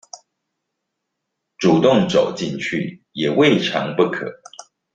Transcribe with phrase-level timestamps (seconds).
[1.59, 4.41] 主動走進去也未嘗不可